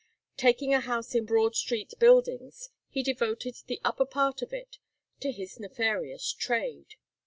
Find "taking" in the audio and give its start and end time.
0.35-0.73